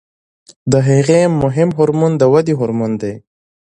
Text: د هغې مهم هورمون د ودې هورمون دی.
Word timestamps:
د 0.71 0.73
هغې 0.87 1.21
مهم 1.43 1.69
هورمون 1.77 2.11
د 2.17 2.23
ودې 2.33 2.53
هورمون 2.59 2.91
دی. 3.01 3.13